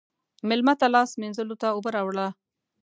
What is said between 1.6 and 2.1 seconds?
ته اوبه